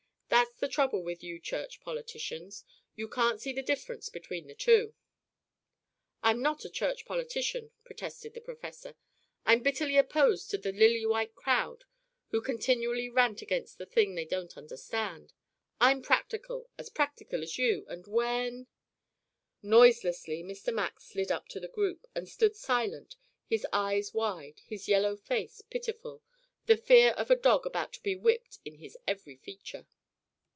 That's 0.31 0.55
the 0.55 0.69
trouble 0.69 1.03
with 1.03 1.21
you 1.23 1.39
church 1.39 1.81
politicians. 1.81 2.63
You 2.95 3.09
can't 3.09 3.41
see 3.41 3.51
the 3.51 3.61
difference 3.61 4.07
between 4.09 4.47
the 4.47 4.55
two." 4.55 4.93
"I'm 6.23 6.41
not 6.41 6.63
a 6.63 6.69
church 6.69 7.03
politician," 7.05 7.71
protested 7.83 8.33
the 8.33 8.41
professor. 8.41 8.95
"I'm 9.45 9.61
bitterly 9.61 9.97
opposed 9.97 10.49
to 10.51 10.57
the 10.57 10.71
lily 10.71 11.05
white 11.05 11.35
crowd 11.35 11.83
who 12.29 12.41
continually 12.41 13.09
rant 13.09 13.41
against 13.41 13.77
the 13.77 13.85
thing 13.85 14.15
they 14.15 14.23
don't 14.23 14.55
understand. 14.57 15.33
I'm 15.81 16.01
practical, 16.01 16.69
as 16.77 16.89
practical 16.89 17.43
as 17.43 17.57
you, 17.57 17.85
and 17.89 18.07
when" 18.07 18.67
Noiselessly 19.73 20.43
Mr. 20.43 20.73
Max 20.73 21.07
slid 21.09 21.31
up 21.31 21.49
to 21.49 21.59
the 21.59 21.67
group, 21.67 22.05
and 22.15 22.29
stood 22.29 22.55
silent, 22.55 23.17
his 23.47 23.67
eyes 23.73 24.13
wide, 24.13 24.61
his 24.65 24.87
yellow 24.87 25.17
face 25.17 25.61
pitiful, 25.61 26.23
the 26.67 26.77
fear 26.77 27.11
of 27.11 27.29
a 27.29 27.35
dog 27.35 27.65
about 27.65 27.91
to 27.93 28.01
be 28.03 28.15
whipped 28.15 28.59
in 28.63 28.75
his 28.75 28.97
every 29.05 29.35
feature. 29.35 29.85